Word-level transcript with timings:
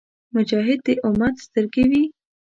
مجاهد 0.33 0.79
د 0.85 0.87
امت 1.07 1.35
سترګې 1.45 1.83
وي. 1.89 2.03